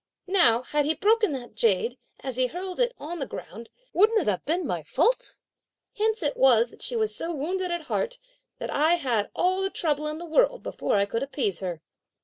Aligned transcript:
Now 0.25 0.63
had 0.63 0.85
he 0.85 0.95
broken 0.95 1.31
that 1.33 1.53
jade, 1.53 1.99
as 2.21 2.35
he 2.35 2.47
hurled 2.47 2.79
it 2.79 2.95
on 2.97 3.19
the 3.19 3.27
ground, 3.27 3.69
wouldn't 3.93 4.19
it 4.19 4.27
have 4.27 4.43
been 4.45 4.65
my 4.65 4.81
fault? 4.81 5.35
Hence 5.95 6.23
it 6.23 6.35
was 6.35 6.71
that 6.71 6.81
she 6.81 6.95
was 6.95 7.15
so 7.15 7.31
wounded 7.31 7.69
at 7.71 7.83
heart, 7.83 8.17
that 8.57 8.71
I 8.71 8.95
had 8.95 9.29
all 9.35 9.61
the 9.61 9.69
trouble 9.69 10.07
in 10.07 10.17
the 10.17 10.25
world, 10.25 10.63
before 10.63 10.95
I 10.95 11.05
could 11.05 11.21
appease 11.21 11.59
her." 11.59 11.83